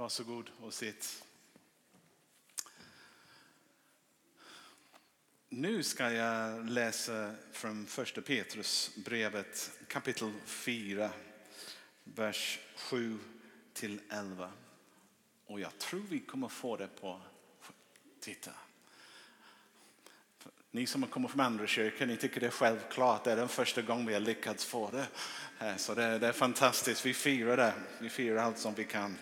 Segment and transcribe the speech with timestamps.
[0.00, 1.24] Varsågod och sitt.
[5.48, 11.10] Nu ska jag läsa från första Petrus brevet kapitel 4,
[12.04, 13.18] vers 7
[13.72, 14.52] till 11.
[15.46, 17.20] Och jag tror vi kommer få det på,
[18.20, 18.50] titta.
[20.70, 23.24] Ni som kommer från andra kyrkor, ni tycker det är självklart.
[23.24, 25.06] Det är den första gången vi har lyckats få det.
[25.66, 27.06] Eh, så det, det är fantastiskt.
[27.06, 27.74] Vi firar det.
[27.98, 29.16] Vi firar allt som vi kan.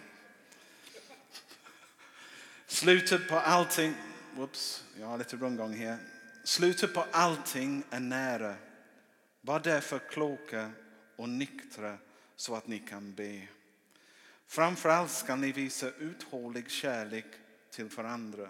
[2.71, 3.95] Slutet på allting,
[4.35, 5.99] whoops, jag har lite rundgång här.
[6.45, 8.55] Slutet på allting är nära.
[9.41, 10.71] Var därför kloka
[11.17, 11.99] och nyktra
[12.37, 13.49] så att ni kan be.
[14.47, 17.27] Framförallt ska ni visa uthållig kärlek
[17.71, 18.49] till varandra.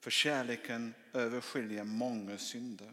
[0.00, 2.92] För kärleken överskiljer många synder.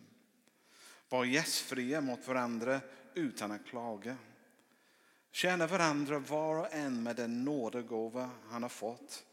[1.10, 2.82] Var gästfria mot varandra
[3.14, 4.18] utan att klaga.
[5.32, 9.26] Tjäna varandra var och en med den nådegåva han har fått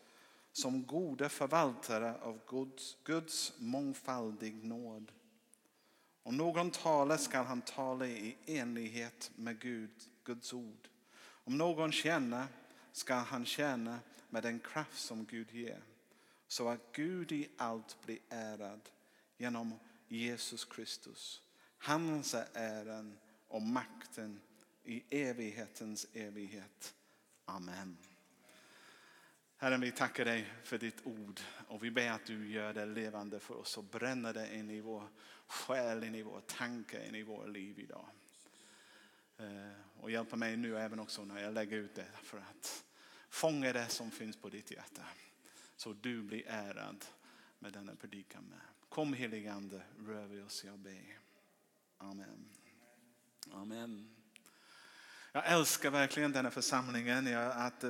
[0.56, 5.12] som goda förvaltare av Guds, Guds mångfaldig nåd.
[6.22, 9.90] Om någon talar skall han tala i enlighet med Gud,
[10.24, 10.88] Guds ord.
[11.18, 12.46] Om någon tjänar
[12.92, 15.82] skall han tjäna med den kraft som Gud ger.
[16.48, 18.80] Så att Gud i allt blir ärad
[19.36, 19.74] genom
[20.08, 21.42] Jesus Kristus.
[21.78, 24.40] Hans är äran och makten
[24.84, 26.94] i evighetens evighet.
[27.44, 27.96] Amen.
[29.66, 33.40] Herren vi tackar dig för ditt ord och vi ber att du gör det levande
[33.40, 35.08] för oss och bränner det in i vår
[35.46, 38.06] själ, in i vår tanke, in i vårt liv idag.
[39.38, 42.84] Eh, och hjälpa mig nu även också när jag lägger ut det för att
[43.28, 45.02] fånga det som finns på ditt hjärta.
[45.76, 47.04] Så du blir ärad
[47.58, 48.60] med denna predikan med.
[48.88, 51.18] Kom helige Ande, rör vid oss, jag ber.
[51.98, 52.48] Amen.
[53.52, 54.16] Amen.
[55.32, 57.26] Jag älskar verkligen denna församlingen.
[57.26, 57.84] Jag, att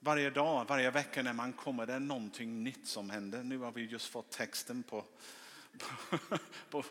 [0.00, 3.42] varje dag, varje vecka när man kommer det är någonting nytt som händer.
[3.42, 5.04] Nu har vi just fått texten på,
[5.78, 6.18] på,
[6.70, 6.84] på,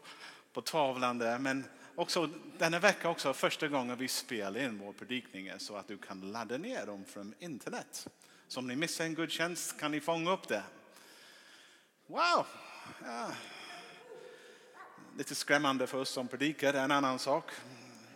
[0.53, 1.39] på tavlan där.
[1.39, 1.63] Men
[1.95, 6.31] också denna vecka också första gången vi spelar in vår predikningar så att du kan
[6.31, 8.07] ladda ner dem från internet.
[8.47, 10.63] Så om ni missar en gudstjänst kan ni fånga upp det.
[12.07, 12.45] Wow!
[13.03, 13.31] Ja.
[15.17, 17.51] Lite skrämmande för oss som predikar, det är en annan sak.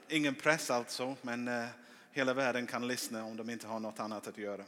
[0.08, 1.66] Ingen press alltså, men eh,
[2.12, 4.64] hela världen kan lyssna om de inte har något annat att göra.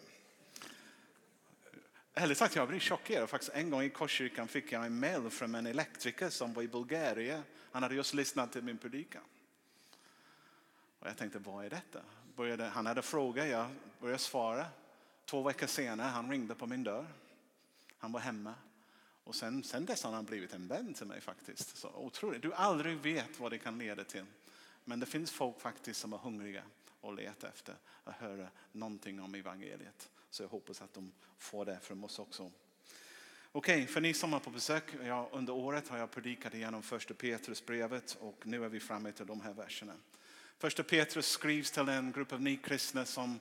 [2.16, 3.30] Ärligt sagt, jag blev chockerad.
[3.30, 6.68] Faktiskt en gång i Korskyrkan fick jag en mail från en elektriker som var i
[6.68, 7.44] Bulgarien.
[7.72, 9.22] Han hade just lyssnat till min predikan.
[11.00, 12.02] Och jag tänkte, vad är detta?
[12.36, 13.70] Började, han hade frågat, jag
[14.00, 14.66] började svara.
[15.26, 17.08] Två veckor senare, han ringde på min dörr.
[17.98, 18.54] Han var hemma.
[19.24, 21.78] Och sen, sen dess har han blivit en vän till mig faktiskt.
[21.78, 22.42] Så otroligt.
[22.42, 24.26] Du aldrig vet vad det kan leda till.
[24.84, 26.64] Men det finns folk faktiskt som är hungriga
[27.02, 30.10] och letar efter att höra någonting om evangeliet.
[30.34, 32.52] Så jag hoppas att de får det från oss också.
[33.52, 36.84] Okej, okay, för ni som är på besök, ja, under året har jag predikat igenom
[36.84, 39.94] första Petrusbrevet och nu är vi framme till de här verserna.
[40.58, 43.40] Första Petrus skrivs till en grupp av nykristna som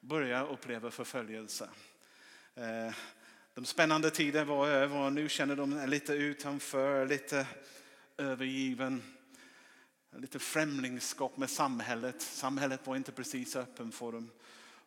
[0.00, 1.68] börjar uppleva förföljelse.
[2.54, 2.94] Eh,
[3.54, 7.46] de spännande tiderna var över och nu känner de lite utanför, lite
[8.16, 9.02] övergiven.
[10.16, 12.22] Lite främlingskap med samhället.
[12.22, 14.30] Samhället var inte precis öppen för dem.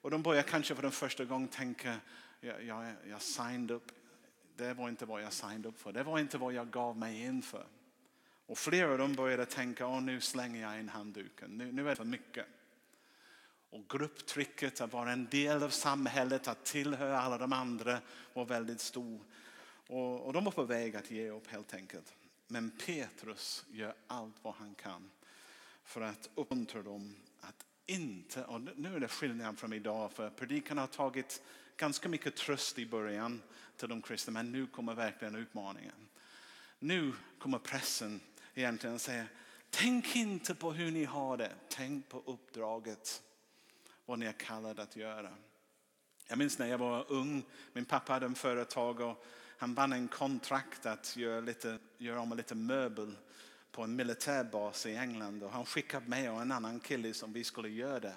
[0.02, 1.96] Och de börjar kanske för den första gången tänka,
[2.42, 3.92] jag, jag, jag signed up.
[4.56, 5.92] Det var inte vad jag signed up för.
[5.92, 7.66] Det var inte vad jag gav mig in för.
[8.46, 11.58] Och flera av dem började tänka, Åh, nu slänger jag in handduken.
[11.58, 12.46] Nu, nu är det för mycket.
[13.70, 18.02] Och grupptrycket att vara en del av samhället, att tillhöra alla de andra
[18.34, 19.20] var väldigt stor.
[19.88, 22.14] Och, och de var på väg att ge upp helt enkelt.
[22.48, 25.12] Men Petrus gör allt vad han kan
[25.84, 27.16] för att uppmuntra dem
[27.90, 31.42] inte, och nu är det skillnad från idag, för predikan har tagit
[31.78, 33.42] ganska mycket tröst i början
[33.78, 36.08] till de kristna, men nu kommer verkligen utmaningen.
[36.80, 38.20] Nu kommer pressen
[38.54, 39.26] egentligen att säga,
[39.70, 43.22] tänk inte på hur ni har det, tänk på uppdraget,
[44.06, 45.34] vad ni är kallade att göra.
[46.28, 47.44] Jag minns när jag var ung,
[47.74, 49.26] min pappa hade en företag och
[49.58, 53.16] han vann en kontrakt att göra, lite, göra om lite möbel
[53.72, 57.44] på en militärbas i England och han skickade mig och en annan kille som vi
[57.44, 58.16] skulle göra det.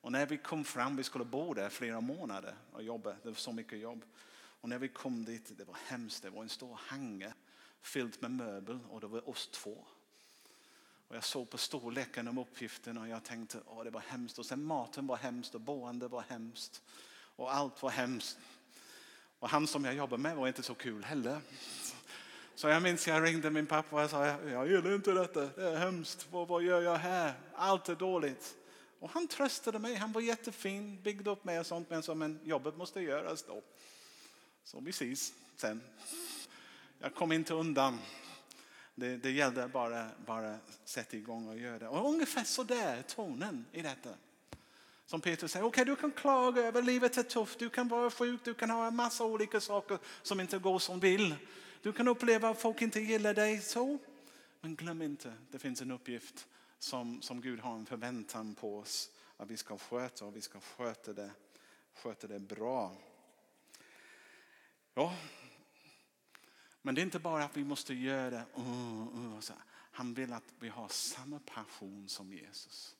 [0.00, 3.34] Och när vi kom fram, vi skulle bo där flera månader och jobba, det var
[3.34, 4.04] så mycket jobb.
[4.60, 7.34] Och när vi kom dit, det var hemskt, det var en stor hangar
[7.82, 9.84] fylld med möbel och det var oss två.
[11.08, 14.38] Och jag såg på storleken om uppgiften och jag tänkte, att det var hemskt.
[14.38, 16.82] Och sen maten var hemskt och boende var hemskt.
[17.36, 18.38] Och allt var hemskt.
[19.38, 21.40] Och han som jag jobbade med var inte så kul heller.
[22.58, 25.68] Så jag minns jag ringde min pappa och jag sa, jag gillar inte detta, det
[25.68, 27.34] är hemskt, vad, vad gör jag här?
[27.54, 28.56] Allt är dåligt.
[29.00, 31.90] Och han tröstade mig, han var jättefin, byggde upp mig och sånt.
[31.90, 33.62] Men, så, men jobbet måste göras då.
[34.64, 35.80] Så vi ses sen.
[36.98, 37.98] Jag kom inte undan.
[38.94, 41.88] Det, det gällde bara, bara sätta igång och göra det.
[41.88, 44.10] Och ungefär så där tonen i detta.
[45.06, 48.10] Som Petrus säger, okej okay, du kan klaga över livet är tufft, du kan vara
[48.10, 51.34] sjuk, du kan ha en massa olika saker som inte går som vill.
[51.82, 53.98] Du kan uppleva att folk inte gillar dig så.
[54.60, 56.46] Men glöm inte, det finns en uppgift
[56.78, 60.60] som, som Gud har en förväntan på oss att vi ska sköta och vi ska
[60.60, 61.30] sköta det,
[61.94, 62.96] sköta det bra.
[64.94, 65.14] Ja,
[66.82, 68.44] men det är inte bara att vi måste göra det.
[68.58, 69.40] Uh, uh,
[69.70, 72.96] han vill att vi har samma passion som Jesus.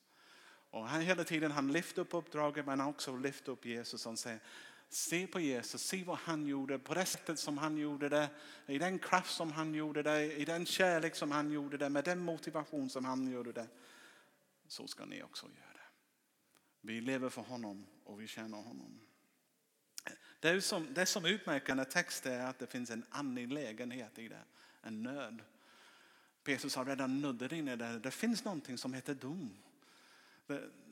[0.70, 4.18] Och han hela tiden han lyfter upp uppdraget men han också lyfter upp Jesus och
[4.18, 4.40] säger
[4.88, 8.30] se på Jesus, se vad han gjorde på det sättet som han gjorde det,
[8.66, 12.04] i den kraft som han gjorde det, i den kärlek som han gjorde det, med
[12.04, 13.68] den motivation som han gjorde det.
[14.68, 15.88] Så ska ni också göra det.
[16.80, 19.00] Vi lever för honom och vi känner honom.
[20.40, 24.44] Det som, det som utmärkande text är att det finns en angelägenhet i det,
[24.82, 25.42] en nöd.
[26.44, 27.98] Petrus har redan nuddat in i det.
[27.98, 29.56] Det finns någonting som heter dom.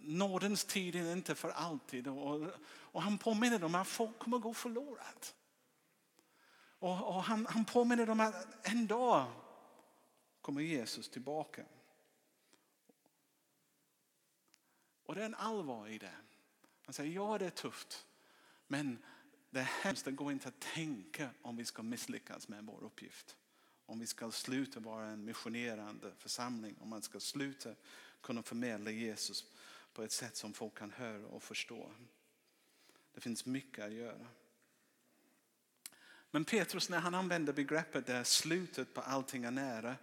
[0.06, 2.08] Nådens tid är inte för alltid.
[2.08, 5.34] Och, och han påminner dem att folk kommer gå förlorat.
[6.78, 9.32] Och, och han, han påminner dem att en dag
[10.40, 11.64] kommer Jesus tillbaka.
[15.06, 16.14] Och det är en allvar i det.
[16.84, 18.06] Han säger, ja det är tufft.
[18.66, 18.98] Men
[19.50, 23.36] det är hemskt, det går inte att tänka om vi ska misslyckas med vår uppgift.
[23.86, 27.74] Om vi ska sluta vara en missionerande församling, om man ska sluta
[28.20, 29.44] kunna förmedla Jesus
[29.96, 31.92] på ett sätt som folk kan höra och förstå.
[33.14, 34.26] Det finns mycket att göra.
[36.30, 39.96] Men Petrus när han använder begreppet där slutet på allting är nära,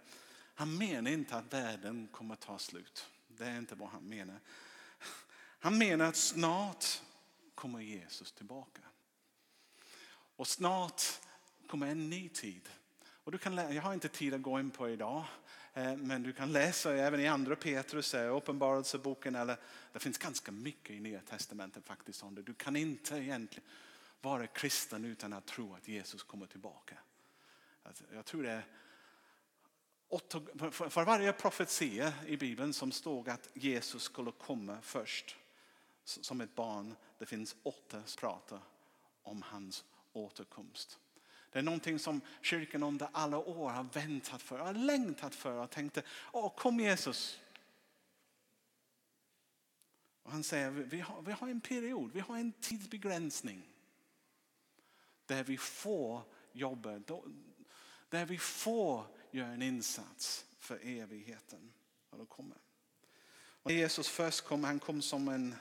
[0.54, 3.06] han menar inte att världen kommer att ta slut.
[3.28, 4.40] Det är inte vad han menar.
[5.58, 7.02] Han menar att snart
[7.54, 8.82] kommer Jesus tillbaka.
[10.36, 11.02] Och snart
[11.66, 12.68] kommer en ny tid.
[13.06, 15.24] Och du kan, jag har inte tid att gå in på idag.
[15.74, 19.56] Eh, men du kan läsa även i andra Petrus, eh, uppenbarelseboken, eller
[19.92, 22.42] det finns ganska mycket i Nya Testamentet faktiskt om det.
[22.42, 23.68] Du kan inte egentligen
[24.20, 26.98] vara kristen utan att tro att Jesus kommer tillbaka.
[27.82, 28.64] Alltså, jag tror det är
[30.90, 35.36] för varje profetia i Bibeln som stod att Jesus skulle komma först
[36.04, 38.60] som ett barn, det finns åtta pratar
[39.22, 40.98] om hans återkomst.
[41.54, 45.70] Det är någonting som kyrkan under alla år har väntat för, har längtat för och
[45.70, 46.02] tänkte,
[46.32, 47.40] åh kom Jesus.
[50.22, 53.62] Och han säger, vi har, vi har en period, vi har en tidsbegränsning.
[55.26, 56.22] Där vi får
[56.52, 57.00] jobba,
[58.08, 61.72] där vi får göra en insats för evigheten.
[62.10, 62.58] Och då kommer.
[63.36, 65.54] Och Jesus först kom, han kom som en,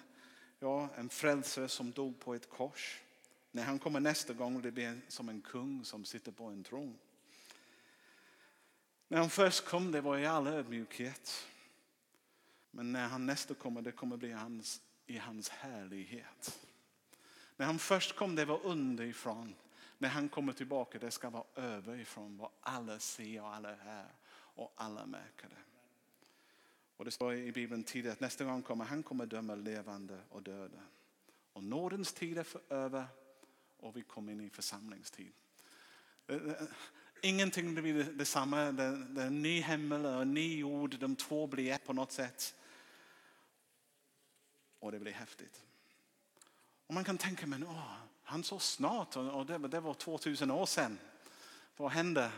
[0.60, 3.02] ja, en frälsare som dog på ett kors.
[3.56, 6.98] När han kommer nästa gång det blir som en kung som sitter på en tron.
[9.08, 11.48] När han först kom det var i all ödmjukhet.
[12.72, 16.60] Men när han nästa kommer det kommer bli hans, i hans härlighet.
[17.56, 19.56] När han först kom det var underifrån.
[19.98, 24.74] När han kommer tillbaka det ska vara överifrån vad alla ser och alla hör och
[24.76, 25.64] alla märker det.
[26.98, 30.44] Och det står i Bibeln tidigare att nästa gång kommer han kommer döma levande och
[30.44, 30.82] döda.
[31.54, 33.08] Och nådens tid är för över
[33.84, 35.32] och vi kom in i församlingstid.
[36.28, 36.68] Eh, eh,
[37.22, 38.72] ingenting blir detsamma.
[38.72, 41.00] Det, är en ny himmel och en ny jord.
[41.00, 42.56] De två blir ett på något sätt.
[44.80, 45.64] Och det blir häftigt.
[46.88, 47.94] Och man kan tänka, men åh,
[48.24, 51.00] han så snart och det, det var 2000 år sedan.
[51.78, 52.32] Vad hände?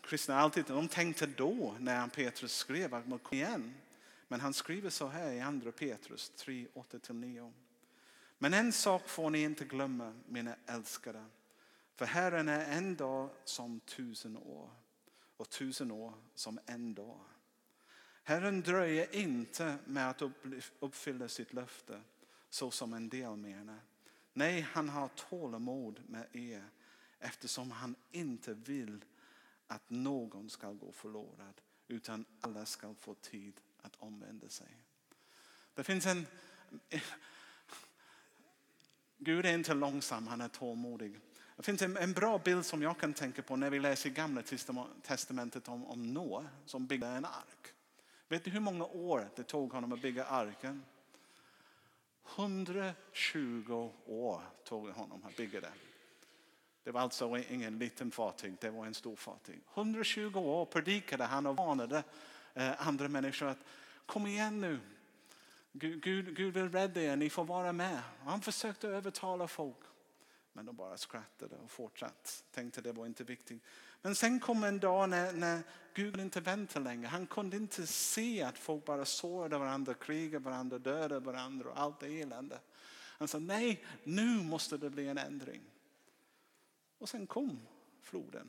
[0.00, 3.74] Kristna alltid, de tänkte då när Petrus skrev att kom igen.
[4.28, 7.52] Men han skriver så här i andra Petrus 3, 8-9.
[8.42, 11.24] Men en sak får ni inte glömma, mina älskade.
[11.94, 14.70] För Herren är en dag som tusen år
[15.36, 17.20] och tusen år som en dag.
[18.22, 20.22] Herren dröjer inte med att
[20.80, 22.00] uppfylla sitt löfte
[22.50, 23.80] så som en del menar.
[24.32, 26.64] Nej, han har tålamod med er
[27.18, 29.04] eftersom han inte vill
[29.66, 34.76] att någon ska gå förlorad utan alla ska få tid att omvända sig.
[35.74, 36.26] Det finns en
[39.24, 41.20] Gud är inte långsam, han är tålmodig.
[41.56, 44.42] Det finns en, en, bra bild som jag kan tänka på när vi läser gamla
[45.02, 47.74] testamentet om, om Noa som byggde en ark.
[48.28, 50.84] Vet du hur många år det tog honom att bygga arken?
[52.36, 55.72] 120 år tog det honom att bygga den.
[56.84, 59.60] Det var alltså ingen liten fartyg, det var en stor fartyg.
[59.74, 62.02] 120 år predikade han och varnade
[62.54, 63.58] eh, andra människor att
[64.06, 64.80] kom igen nu.
[65.72, 68.02] Gud, Gud, Gud vill rädda er, ni får vara med.
[68.24, 69.78] Han försökte övertala folk.
[70.52, 72.30] Men de bara skrattade och fortsatte.
[72.50, 73.62] Tänkte det var inte viktigt.
[74.02, 75.62] Men sen kom en dag när, när
[75.94, 77.06] Gud inte väntade längre.
[77.06, 82.02] Han kunde inte se att folk bara sårade varandra, krigade varandra, dödade varandra och allt
[82.02, 82.60] elände.
[83.18, 85.62] Han sa nej, nu måste det bli en ändring.
[86.98, 87.60] Och sen kom
[88.02, 88.48] floden.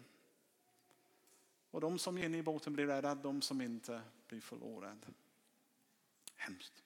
[1.72, 5.08] Och de som är inne i båten blir rädda, de som inte blir förlorade.
[6.36, 6.84] Hemskt.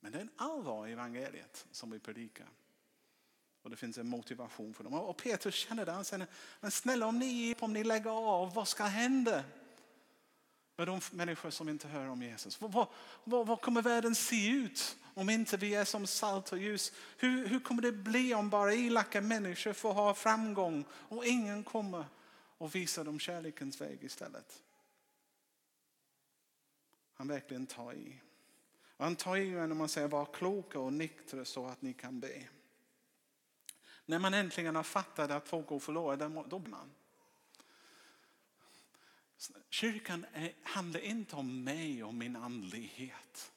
[0.00, 2.48] Men det är en allvar i evangeliet som vi predikar.
[3.62, 4.94] Och det finns en motivation för dem.
[4.94, 5.92] Och Petrus känner det.
[5.92, 6.26] Han säger,
[6.60, 9.44] men snälla om ni, om ni lägger av, vad ska hända?
[10.76, 12.60] Med de människor som inte hör om Jesus.
[12.60, 12.86] Vad,
[13.24, 16.92] vad, vad, kommer världen se ut om inte vi är som salt och ljus?
[17.16, 22.04] Hur, hur kommer det bli om bara elaka människor får ha framgång och ingen kommer
[22.58, 24.62] och visar dem kärlekens väg istället?
[27.14, 28.20] Han verkligen tar i.
[28.98, 32.20] Och han tar i när man säger var kloka och nyktra så att ni kan
[32.20, 32.48] be.
[34.06, 36.90] När man äntligen har fattat att folk går förlorade, då blir man.
[39.70, 43.52] Kyrkan är, handlar inte om mig och min andlighet.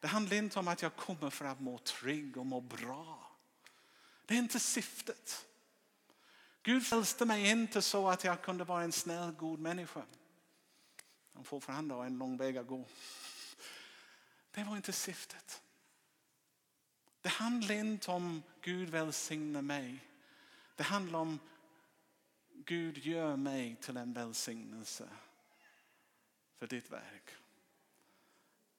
[0.00, 3.30] Det handlar inte om att jag kommer för att må trygg och må bra.
[4.26, 5.46] Det är inte syftet.
[6.62, 10.02] Gud frälste mig inte så att jag kunde vara en snäll, god människa.
[11.34, 12.84] Han får förhandla en lång väg att gå.
[14.58, 15.62] Det var inte syftet.
[17.20, 19.98] Det handlar inte om Gud välsigna mig.
[20.76, 21.38] Det handlar om
[22.64, 25.08] Gud gör mig till en välsignelse
[26.58, 27.30] för ditt verk.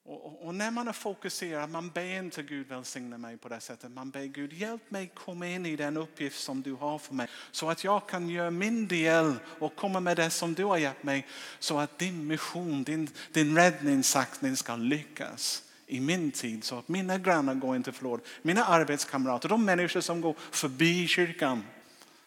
[0.03, 3.59] Och, och, och, när man är fokuserad, man ber inte Gud välsigna mig på det
[3.59, 3.91] sättet.
[3.91, 7.27] Man ber Gud hjälp mig komma in i den uppgift som du har för mig.
[7.51, 11.03] Så att jag kan göra min del och komma med det som du har gett
[11.03, 11.27] mig.
[11.59, 17.17] Så att din mission, din, din räddningssaktning ska lyckas i min tid så att mina
[17.17, 18.24] grannar går inte förlorade.
[18.41, 21.63] Mina arbetskamrater, de människor som går förbi kyrkan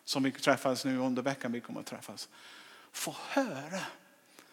[0.05, 2.29] som vi träffas nu under veckan vi kommer att träffas.
[2.93, 3.81] Få höra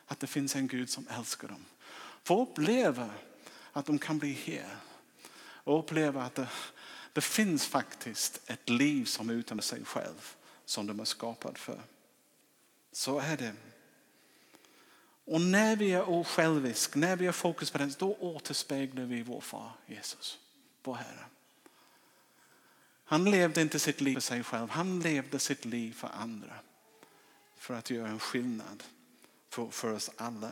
[0.08, 1.66] att det finns en Gud som älskar dem.
[2.24, 3.10] Få uppleva
[3.72, 4.76] att de kan bli här.
[5.42, 6.48] Och uppleva att det,
[7.14, 10.36] det finns faktiskt ett liv som är utan sig själv
[10.66, 11.82] som de är skapade för.
[12.92, 13.54] Så är det.
[15.30, 19.42] Och när vi är osjälviska, när vi har fokus på det, då återspeglar vi vår
[19.42, 20.40] far Jesus,
[20.84, 21.26] vår Herre.
[23.04, 26.54] Han levde inte sitt liv för sig själv, han levde sitt liv för andra.
[27.58, 28.84] För att göra en skillnad
[29.50, 30.52] för, för oss alla.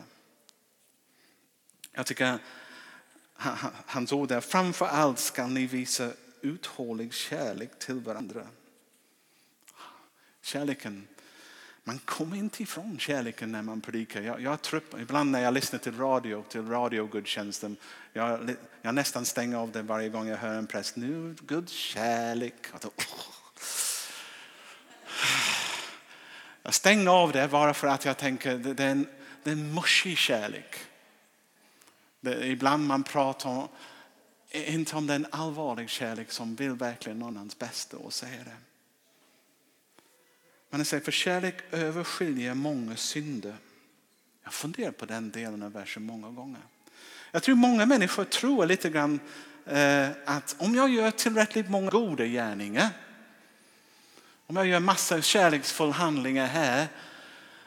[1.92, 2.38] Jag tycker
[3.86, 8.48] hans ord är, framför allt ska ni visa uthållig kärlek till varandra.
[10.42, 11.08] Kärleken
[11.88, 14.20] man kommer inte ifrån kärleken när man predikar.
[14.20, 17.76] Jag, jag trött, ibland när jag lyssnar till radio, till radiogudstjänsten,
[18.12, 20.96] jag, jag nästan stänger av det varje gång jag hör en präst.
[20.96, 22.54] Nu, Guds kärlek.
[26.62, 29.06] Jag stänger av det bara för att jag tänker det är en,
[29.42, 30.76] det är en mushy kärlek.
[32.20, 33.68] Det, ibland man pratar om,
[34.50, 38.67] inte om den allvarliga kärlek som vill verkligen någon bästa och säger det.
[40.70, 43.54] Men han säger för kärlek överskiljer många synder.
[44.44, 46.60] Jag funderar på den delen av versen många gånger.
[47.30, 49.20] Jag tror många människor tror lite grann
[49.66, 52.88] eh, att om jag gör tillräckligt många goda gärningar,
[54.46, 56.88] om jag gör massa kärleksfulla handlingar här,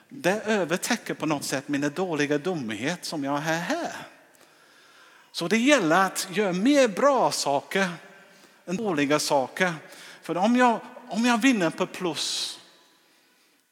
[0.09, 3.93] det övertäcker på något sätt mina dåliga dumhet som jag har här.
[5.31, 7.89] Så det gäller att göra mer bra saker
[8.65, 9.73] än dåliga saker.
[10.21, 10.79] För om jag,
[11.09, 12.59] om jag vinner på plus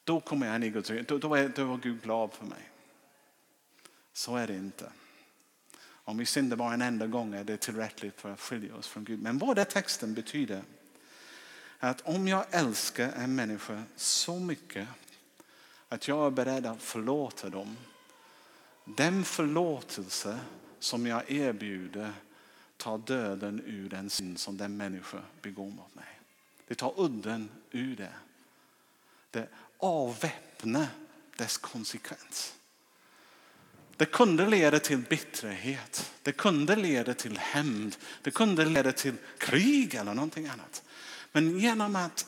[0.09, 2.69] då kommer jag in i Guds då, då, är, då är Gud glad för mig.
[4.13, 4.91] Så är det inte.
[5.87, 9.03] Om vi syndar bara en enda gång är det tillräckligt för att skilja oss från
[9.03, 9.21] Gud.
[9.21, 10.63] Men vad det texten betyder
[11.79, 14.87] är att om jag älskar en människa så mycket
[15.89, 17.77] att jag är beredd att förlåta dem.
[18.85, 20.39] Den förlåtelse
[20.79, 22.13] som jag erbjuder
[22.77, 26.19] tar döden ur den synd som den människa begår mot mig.
[26.67, 28.13] Det tar udden ur det.
[29.31, 29.47] Det
[29.79, 30.87] avväpna
[31.37, 32.55] dess konsekvens.
[33.97, 39.95] Det kunde leda till bitterhet, det kunde leda till hämnd, det kunde leda till krig
[39.95, 40.83] eller någonting annat.
[41.31, 42.27] Men genom att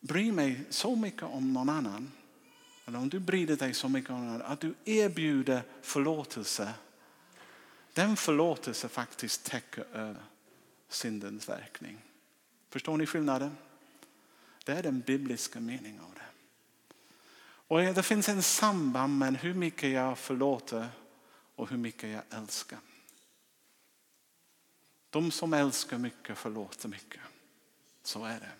[0.00, 2.12] bry mig så mycket om någon annan,
[2.86, 6.72] eller om du bryr dig så mycket om någon annan, att du erbjuder förlåtelse.
[7.92, 10.22] Den förlåtelse faktiskt täcker över
[10.88, 11.98] syndens verkning.
[12.70, 13.56] Förstår ni skillnaden?
[14.64, 16.21] Det är den bibliska meningen av det.
[17.72, 20.88] Och det finns en samband mellan hur mycket jag förlåter
[21.56, 22.78] och hur mycket jag älskar.
[25.10, 27.20] De som älskar mycket förlåter mycket.
[28.02, 28.50] Så är det.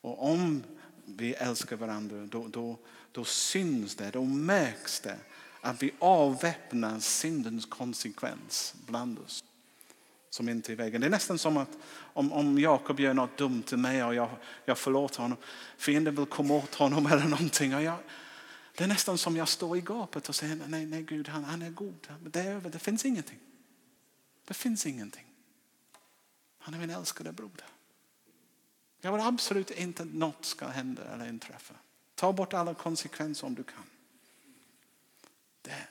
[0.00, 0.64] Och om
[1.04, 2.78] vi älskar varandra då, då,
[3.12, 5.18] då syns det, då märks det
[5.60, 9.44] att vi avväpnar syndens konsekvens bland oss.
[10.34, 11.00] Som inte är i vägen.
[11.00, 14.30] Det är nästan som att om, om Jakob gör något dumt till mig och jag,
[14.64, 15.38] jag förlåter honom.
[15.76, 17.74] Fienden vill komma åt honom eller någonting.
[17.74, 17.96] Och jag,
[18.76, 21.62] det är nästan som jag står i gapet och säger nej, nej Gud, han, han
[21.62, 22.08] är god.
[22.20, 23.38] Det är över, det finns ingenting.
[24.44, 25.26] Det finns ingenting.
[26.58, 27.66] Han är min älskade broder.
[29.00, 31.74] Jag vill absolut inte att något ska hända eller inträffa.
[32.14, 33.84] Ta bort alla konsekvenser om du kan.
[35.62, 35.88] Det,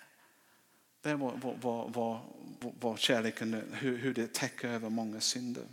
[1.02, 2.22] det är vår, vår, vår,
[2.80, 5.68] vad kärleken, hur, hur det täcker över många synder.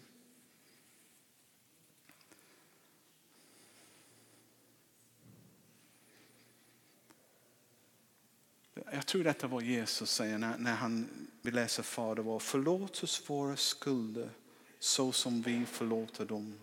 [8.93, 11.09] Jag tror detta var Jesus säger när, när han
[11.43, 12.39] vill läsa Fader vår.
[12.39, 14.31] Förlåt oss våra skulder
[14.79, 16.61] så som vi förlåter dem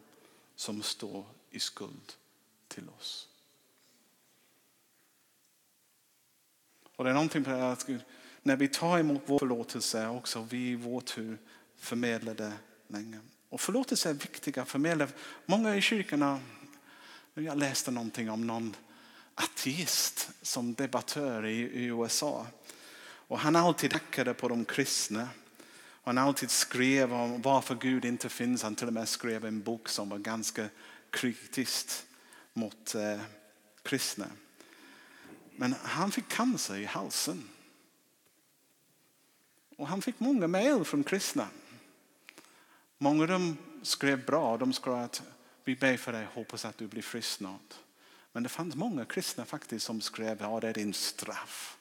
[0.55, 2.13] som står i skuld
[2.67, 3.29] till oss.
[6.95, 7.89] Och det är någonting på det att
[8.47, 11.37] när vi tar emot vår förlåtelse också vi i vår tur
[11.77, 12.53] förmedlar det
[12.87, 13.19] länge.
[13.49, 15.07] Och förlåtelse är viktiga förmedla.
[15.45, 16.39] Många i kyrkorna,
[17.33, 18.75] jag läste någonting om någon
[19.35, 22.47] ateist som debattör i, i USA.
[22.99, 25.29] Och han alltid hackade på de kristna.
[25.89, 28.63] Och han alltid skrev om varför Gud inte finns.
[28.63, 30.69] Han till och med skrev en bok som var ganska
[31.09, 31.89] kritisk
[32.53, 33.21] mot eh,
[33.83, 34.25] kristna.
[35.55, 37.49] Men han fick cancer i halsen.
[39.77, 41.47] Och han fick många mejl från kristna.
[42.97, 44.57] Många av dem skrev bra.
[44.57, 45.23] De skrev att
[45.63, 47.75] vi ber för dig, hoppas att du blir frisk snart.
[48.31, 51.77] Men det fanns många kristna faktiskt som skrev att ja, det är din straff.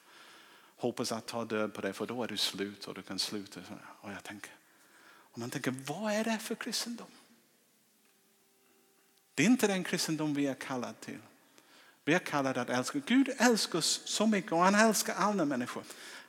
[0.77, 3.59] Hoppas att ta död på dig för då är du slut och du kan sluta.
[4.01, 4.51] Och jag tänker,
[5.07, 7.07] och man tänker, vad är det för kristendom?
[9.35, 11.19] Det är inte den kristendom vi är kallade till.
[12.05, 12.99] Vi är kallade att älska.
[13.05, 15.83] Gud älskar oss så mycket och han älskar alla människor.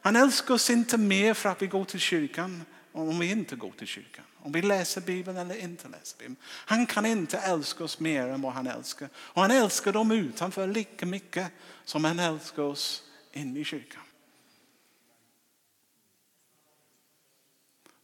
[0.08, 3.70] Han älskar oss inte mer för att vi går till kyrkan om vi inte går
[3.70, 4.24] till kyrkan.
[4.38, 6.36] Om vi läser Bibeln eller inte läser Bibeln.
[6.44, 9.08] Han kan inte älska oss mer än vad han älskar.
[9.16, 11.52] Och han älskar dem utanför lika mycket
[11.84, 14.02] som han älskar oss inne i kyrkan.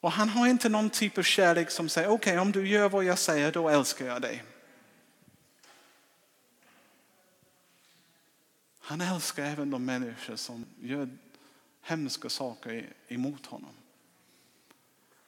[0.00, 2.88] Och han har inte någon typ av kärlek som säger okej okay, om du gör
[2.88, 4.44] vad jag säger då älskar jag dig.
[8.78, 11.08] Han älskar även de människor som gör
[11.84, 13.74] hemska saker emot honom.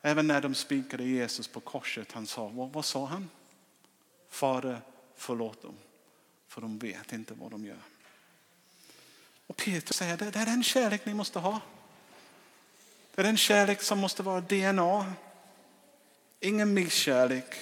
[0.02, 3.30] Även när de spikade Jesus på korset, han sa, vad, vad sa han?
[4.28, 4.80] Fader,
[5.16, 5.74] förlåt dem,
[6.48, 7.82] för de vet inte vad de gör.
[9.46, 11.60] Och Petrus säger, det, det är den kärlek ni måste ha.
[13.14, 15.12] Det är den kärlek som måste vara DNA.
[16.40, 17.54] Ingen misskärlek.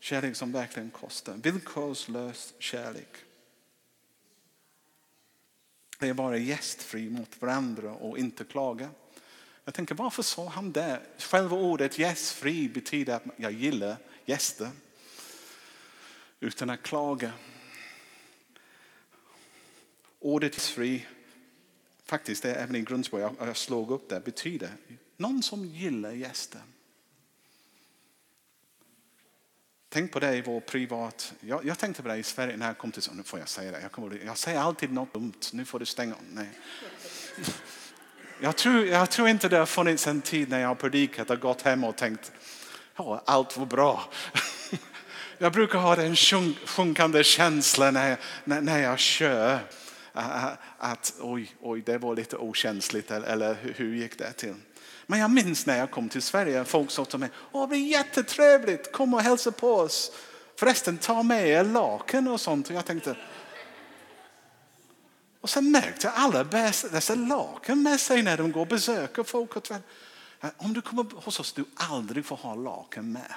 [0.00, 1.34] Kärlek som verkligen kostar.
[1.34, 3.08] Villkorslös kärlek.
[6.00, 8.90] Det är bara gästfri mot varandra och inte klaga.
[9.64, 11.00] Jag tänker varför sa han det?
[11.18, 14.70] Själva ordet gästfri betyder att jag gillar gäster.
[16.40, 17.32] Utan att klaga.
[20.18, 21.06] Ordet gästfri,
[22.04, 24.70] faktiskt det är även i grundskolan, jag, jag slog upp det, betyder
[25.16, 26.60] någon som gillar gäster.
[29.92, 31.32] Tänk på det i vår privat...
[31.40, 33.02] Jag, jag, tänkte på det i Sverige när jag kom till...
[33.12, 33.80] Nu får jag säga det.
[33.80, 35.40] Jag, kommer, jag säger alltid något dumt.
[35.52, 36.14] Nu får du stänga.
[36.32, 36.48] Nej.
[38.42, 41.40] Jag tror, jag tror inte det har funnits en tid när jag har predikat och
[41.40, 42.32] gått hem och tänkt
[42.96, 44.04] ja, allt var bra.
[45.38, 46.16] Jag brukar ha den
[46.66, 49.58] sjunkande känslan när jag, när, när jag kör.
[50.78, 54.54] Att oj, oj, det var lite okänsligt eller hur gick det till?
[55.10, 57.78] Men jag minns när jag kom till Sverige, folk sa till mig, Åh, det är
[57.78, 60.12] jättetrevligt, kom och hälsa på oss.
[60.56, 62.68] Förresten, ta med er laken och sånt.
[62.68, 63.16] Och jag tänkte,
[65.40, 69.56] och sen märkte jag alla dessa laken med sig när de går och besöker folk.
[69.56, 69.70] Och
[70.56, 73.34] Om du kommer hos oss, du aldrig får ha laken med.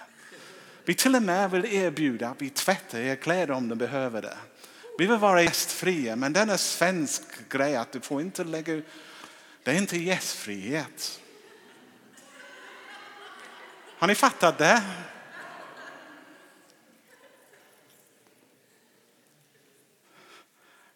[0.85, 4.37] Vi till och med vill erbjuda att vi tvättar er kläder om du behöver det.
[4.97, 8.81] Vi vill vara gästfria, men den är svensk grej att du får inte lägga
[9.63, 11.19] Det är inte gästfrihet.
[14.03, 14.83] Har ni fattat det?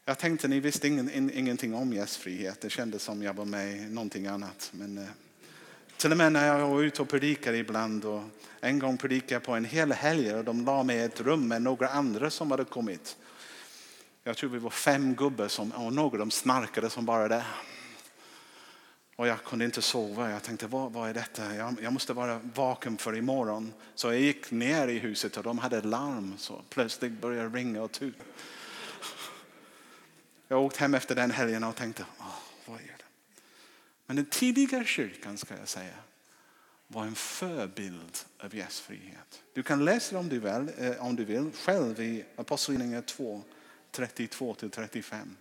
[0.06, 2.62] Jag tänkte ni visste ingen, in, ingenting om gästfrihet.
[2.62, 4.70] Det kändes som jag var med i någonting annat.
[4.74, 5.04] Men, eh,
[5.98, 8.06] till och med när jag var ute och predikade ibland.
[8.06, 8.24] Och
[8.62, 11.48] en gång predikade jag på en hel helg och de la mig i ett rum
[11.48, 13.17] med några andra som hade kommit.
[14.24, 17.43] Jag tror vi var fem gubbar som, och några de snarkade som bara det.
[19.17, 20.32] Och jag kunde inte sova.
[20.32, 21.56] Jag tänkte, vad, vad är detta?
[21.56, 23.73] Jag, jag, måste vara vaken för imorgon.
[23.95, 26.34] Så jag gick ner i huset och de hade larm.
[26.38, 28.23] Så plötsligt började det ringa och tuta.
[30.47, 32.23] Jag åkte hem efter den helgen och tänkte, ah,
[32.65, 33.03] vad är det?
[34.06, 35.95] Men den tidiga kyrkan ska jag säga
[36.88, 39.43] var en förebild av gästfrihet.
[39.53, 43.41] Du kan läsa det om du vill, eh, om du vill själv i Apostlagärningarna 2,
[43.91, 45.36] 32-35.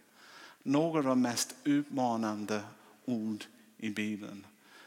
[0.63, 2.61] Några av de mest utmanande
[3.05, 3.45] ord
[3.79, 4.47] i Bibeln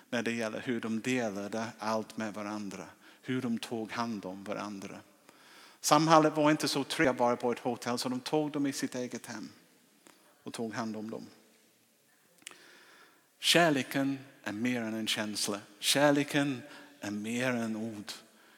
[0.10, 2.86] när det gäller hur de delade allt med varandra,
[3.22, 5.00] hur de tog hand om varandra.
[5.82, 8.96] Samhället var inte så trygga bara på ett hotell så de tog dem i sitt
[8.96, 9.50] eget hem
[10.44, 11.28] och tog hand om dem.
[13.40, 15.60] Kärleken är mer än en känsla.
[15.80, 16.62] Kärleken
[17.00, 18.12] är mer än ord.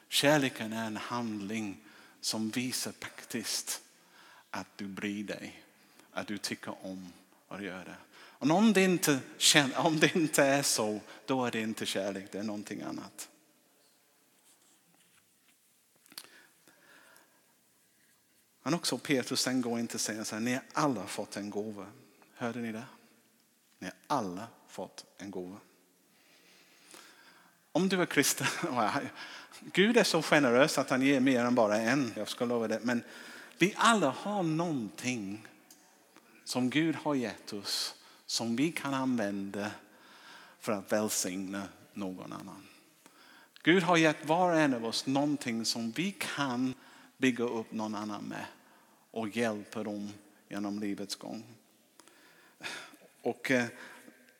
[0.08, 1.80] Kärleken är en handling
[2.20, 3.82] som visar faktiskt
[4.50, 5.62] att du bryr dig,
[6.12, 7.12] att du tycker om
[7.48, 7.96] att göra det.
[8.42, 9.20] Och om det, inte,
[9.76, 13.28] om det inte är så, då är det inte kärlek, det är någonting annat.
[18.62, 21.50] Men också Petrus sen går inte och säger så här, ni har alla fått en
[21.50, 21.86] gåva.
[22.34, 22.84] Hörde ni det?
[23.78, 25.56] Ni har alla fått en gåva.
[27.72, 28.46] Om du är kristen,
[29.60, 32.80] Gud är så generös att han ger mer än bara en, jag ska lova det.
[32.82, 33.02] Men
[33.58, 35.46] vi alla har någonting
[36.44, 37.94] som Gud har gett oss
[38.32, 39.70] som vi kan använda
[40.58, 42.66] för att välsigna någon annan.
[43.62, 46.74] Gud har gett var och en av oss någonting som vi kan
[47.16, 48.44] bygga upp någon annan med
[49.10, 50.10] och hjälpa dem
[50.48, 51.44] genom livets gång.
[53.22, 53.64] Och eh,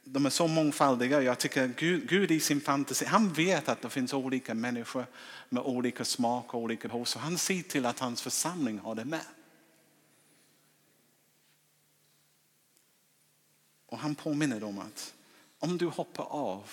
[0.05, 1.23] de är så mångfaldiga.
[1.23, 5.07] Jag tycker Gud, Gud i sin fantasi, han vet att det finns olika människor
[5.49, 7.05] med olika smak och olika behov.
[7.05, 9.25] Så han ser till att hans församling har det med.
[13.93, 15.15] Och han påminner om att
[15.59, 16.71] om du hoppar av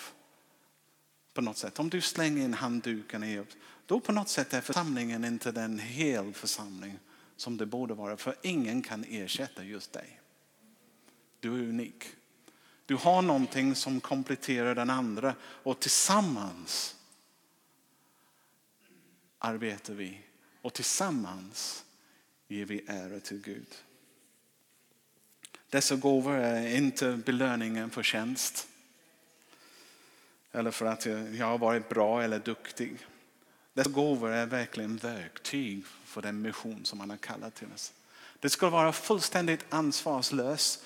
[1.33, 3.43] på något sätt, om du slänger in handduken i
[3.85, 6.99] då på något sätt är församlingen inte den hel församling
[7.35, 8.17] som det borde vara.
[8.17, 10.21] För ingen kan ersätta just dig.
[11.39, 12.03] Du är unik.
[12.85, 16.95] Du har någonting som kompletterar den andra och tillsammans
[19.37, 20.21] arbetar vi
[20.61, 21.85] och tillsammans
[22.47, 23.75] ger vi ära till Gud.
[25.69, 28.67] Dessa gåvor är inte belöningen för tjänst
[30.51, 32.97] eller för att jag har varit bra eller duktig.
[33.73, 37.93] Dessa gåvor är verkligen verktyg för den mission som han har kallat till oss.
[38.39, 40.83] Det skulle vara fullständigt ansvarslöst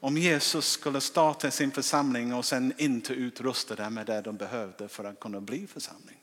[0.00, 4.88] om Jesus skulle starta sin församling och sen inte utrusta dem med det de behövde
[4.88, 6.18] för att kunna bli församling.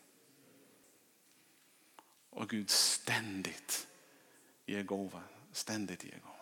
[2.30, 3.88] Och Gud ständigt
[4.65, 6.41] ger gåva, ständigt ger gåva.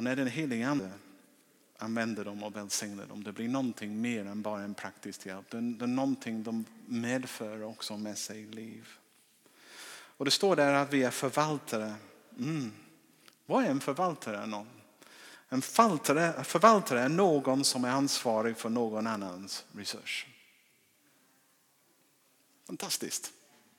[0.00, 0.90] Och när den helige Ande
[1.78, 5.50] använder dem och välsignar dem, det blir någonting mer än bara en praktisk hjälp.
[5.50, 8.88] Det är någonting de medför också med sig i liv.
[9.90, 11.94] Och det står där att vi är förvaltare.
[12.38, 12.72] Mm.
[13.46, 14.46] Vad är en förvaltare?
[14.46, 14.66] Någon?
[15.48, 20.26] En förvaltare, förvaltare är någon som är ansvarig för någon annans resurs.
[22.66, 23.32] Fantastiskt,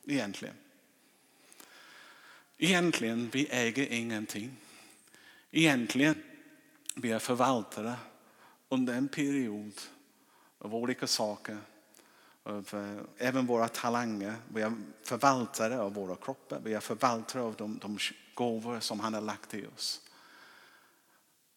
[0.05, 0.55] egentligen.
[2.57, 4.57] Egentligen, vi äger ingenting.
[5.52, 6.24] Egentligen,
[6.96, 7.96] vi är förvaltare
[8.70, 9.82] under en period
[10.58, 11.58] av olika saker.
[12.44, 14.36] Av, eh, även våra talanger.
[14.54, 16.60] Vi är förvaltare av våra kroppar.
[16.64, 17.98] Vi är förvaltare av de, de
[18.34, 20.02] gåvor som han har lagt i oss.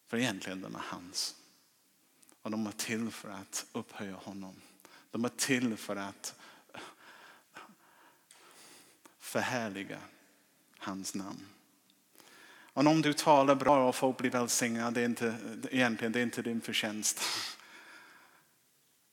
[0.06, 1.36] För egentligen de är hans.
[2.42, 4.54] Och de är till för att upphöja honom.
[5.10, 6.34] De är till för att
[9.18, 10.00] förhärliga
[10.78, 11.46] hans namn.
[12.74, 15.34] Och om du talar bra och folk blir välsignade, det är inte,
[15.70, 17.20] egentligen det är inte din förtjänst.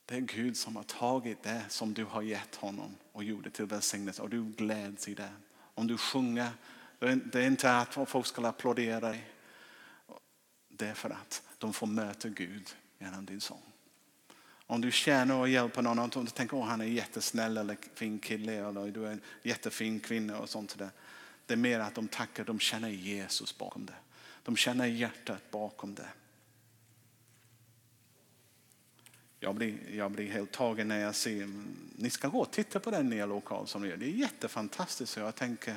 [0.04, 3.50] Det är Gud som har tagit det som du har gett honom och gjort det
[3.50, 5.30] till välsignelse och du gläds i det.
[5.74, 6.50] Om du sjunger,
[6.98, 9.28] det är inte att folk ska applådera dig.
[10.68, 13.62] Det är för att de får möta Gud genom din sång.
[14.66, 18.18] Om du känner och hjälper någon om du tänker att han är jättesnäll eller fin
[18.18, 20.90] kille eller du är en jättefin kvinna och sånt där.
[21.46, 23.94] Det är mer att de tackar, de känner Jesus bakom det.
[24.42, 26.08] De känner hjärtat bakom det.
[29.40, 31.50] Jag blir, jag blir helt tagen när jag ser,
[31.96, 33.96] ni ska gå och titta på den nya lokal som ni gör.
[33.96, 35.16] Det är jättefantastiskt.
[35.16, 35.76] Jag tänker,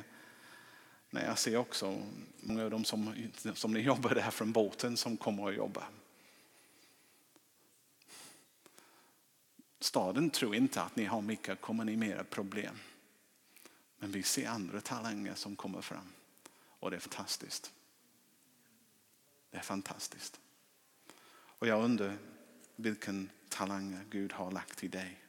[1.10, 2.02] när jag ser också
[2.40, 3.14] många av dem som,
[3.54, 5.84] som ni jobbar där från båten som kommer att jobba.
[9.80, 12.78] Staden tror inte att ni har mycket kommer ni mera problem.
[14.06, 16.12] Men vi ser andra talanger som kommer fram.
[16.80, 17.72] Och det är fantastiskt.
[19.50, 20.40] Det är fantastiskt.
[21.34, 22.18] Och jag undrar
[22.76, 25.20] vilken talang Gud har lagt i dig.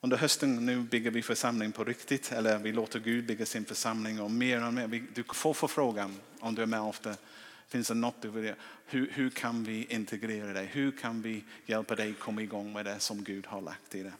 [0.00, 4.20] Under hösten nu bygger vi församling på riktigt, eller vi låter Gud bygga sin församling
[4.20, 5.06] och mer och mer.
[5.14, 7.16] Du får förfrågan om du är med ofta.
[7.68, 8.54] Finns det något du vill
[8.86, 10.66] hur, hur kan vi integrera dig?
[10.66, 14.12] Hur kan vi hjälpa dig komma igång med det som Gud har lagt i dig?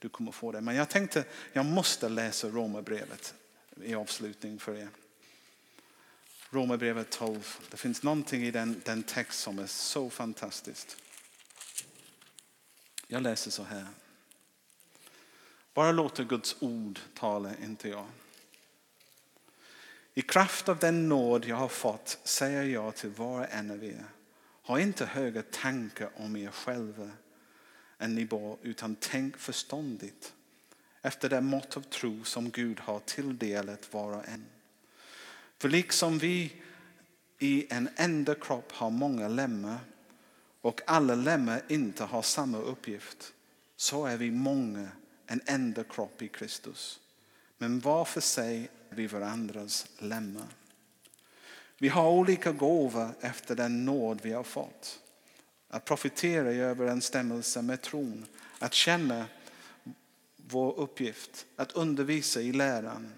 [0.00, 0.60] Du kommer få det.
[0.60, 3.34] Men jag tänkte, jag måste läsa Romarbrevet
[3.82, 4.88] i avslutning för er.
[6.50, 7.56] Romarbrevet 12.
[7.70, 10.96] Det finns någonting i den, den text som är så fantastiskt.
[13.06, 13.86] Jag läser så här.
[15.74, 18.06] Bara låter Guds ord tala, inte jag.
[20.14, 23.84] I kraft av den nåd jag har fått säger jag till var och en av
[23.84, 24.04] er.
[24.62, 27.10] Ha inte höga tankar om er själva
[28.00, 28.28] än ni
[28.62, 30.32] utan tänk förståndigt
[31.02, 34.44] efter det mått av tro som Gud har tilldelat var och en.
[35.58, 36.52] För liksom vi
[37.38, 39.78] i en enda kropp har många lemmar
[40.60, 43.32] och alla lemmar inte har samma uppgift
[43.76, 44.88] så är vi många
[45.26, 47.00] en enda kropp i Kristus.
[47.58, 50.46] Men var för sig är vi varandras lemmar.
[51.78, 55.00] Vi har olika gåvor efter den nåd vi har fått.
[55.70, 58.26] Att profitera i överensstämmelse med tron.
[58.58, 59.26] Att känna
[60.36, 61.46] vår uppgift.
[61.56, 63.12] Att undervisa i läran.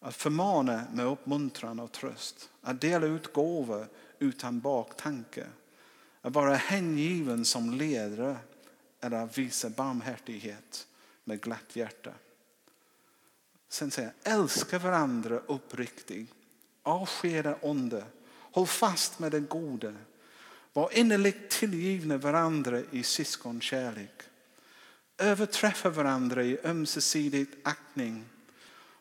[0.00, 2.50] Att förmana med uppmuntran och tröst.
[2.62, 3.86] Att dela ut gåvor
[4.18, 5.46] utan baktanke.
[6.20, 8.36] Att vara hängiven som ledare
[9.00, 10.86] eller att visa barmhärtighet
[11.24, 12.12] med glatt hjärta.
[13.68, 16.32] Sen säger jag, älska varandra uppriktigt.
[16.82, 18.02] avskeda onda.
[18.52, 19.94] Håll fast med det goda.
[20.78, 24.22] Var innerligt tillgivna varandra i syskonkärlek.
[25.18, 28.24] Överträffa varandra i ömsesidig aktning.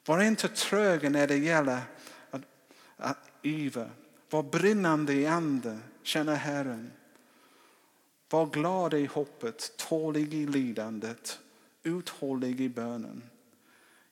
[0.05, 1.81] Var inte tröga när det gäller
[2.31, 2.41] att,
[2.97, 3.89] att yva.
[4.29, 6.91] Var brinnande i ande, känna Herren.
[8.29, 11.39] Var glad i hoppet, tålig i lidandet,
[11.83, 13.23] uthållig i bönen.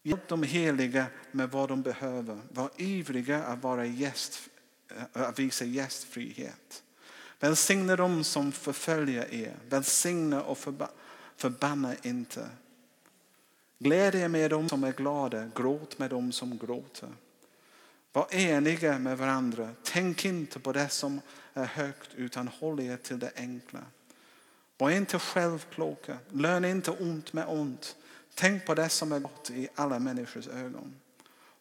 [0.04, 2.42] Hjälp de heliga med vad de behöver.
[2.50, 4.50] Var ivriga att, vara gäst,
[5.14, 6.82] att visa gästfrihet.
[7.40, 9.56] Välsigna dem som förföljer er.
[9.70, 10.90] Välsigna och förba,
[11.36, 12.50] förbanna inte.
[13.80, 15.52] Gläd er med dem som är glada.
[15.56, 17.10] Gråt med dem som gråter.
[18.14, 19.70] Var eniga med varandra.
[19.84, 21.22] Tänk inte på det som
[21.54, 23.80] är högt utan håll er till det enkla.
[24.78, 26.18] Var inte självkloka.
[26.30, 27.96] Lön inte ont med ont.
[28.34, 30.96] Tänk på det som är gott i alla människors ögon.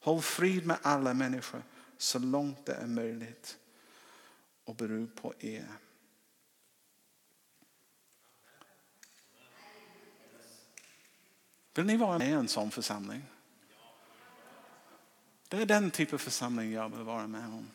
[0.01, 1.63] Håll frid med alla människor
[1.99, 3.57] så långt det är möjligt
[4.65, 5.69] och beror på er.
[11.75, 13.23] Vill ni vara med i en sån församling?
[15.49, 17.71] Det är den typen av församling jag vill vara med om.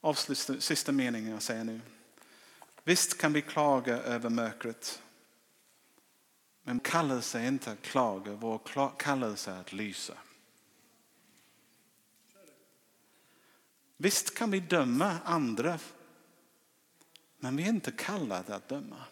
[0.00, 1.80] Avslut, sista meningen jag säger nu.
[2.84, 5.02] Visst kan vi klaga över mörkret.
[6.62, 10.14] Men kallelse är inte att klaga, vår kallelse är att lysa.
[13.96, 15.78] Visst kan vi döma andra,
[17.38, 19.04] men vi är inte kallade att döma.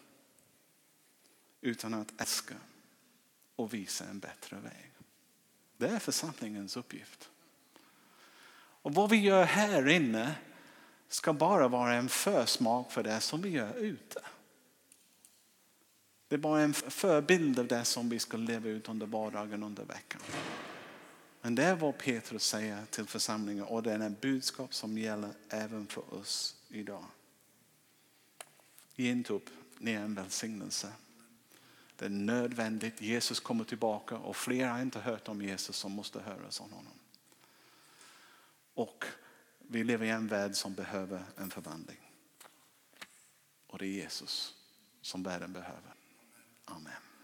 [1.61, 2.55] Utan att älska
[3.55, 4.91] och visa en bättre väg.
[5.77, 7.29] Det är församlingens uppgift.
[8.81, 10.35] Och vad vi gör här inne
[11.07, 14.21] ska bara vara en försmak för det som vi gör ute.
[16.27, 19.85] Det är bara en förbild av det som vi ska leva ut under vardagen under
[19.85, 20.21] veckan.
[21.45, 25.33] Men det är vad Petrus säger till församlingen och det är en budskap som gäller
[25.49, 27.05] även för oss idag.
[28.95, 30.91] Ge inte upp, ni är en välsignelse.
[31.95, 36.19] Det är nödvändigt, Jesus kommer tillbaka och flera har inte hört om Jesus som måste
[36.19, 36.99] höras om honom.
[38.73, 39.05] Och
[39.57, 42.11] vi lever i en värld som behöver en förvandling.
[43.67, 44.53] Och det är Jesus
[45.01, 45.93] som världen behöver.
[46.65, 47.14] Amen.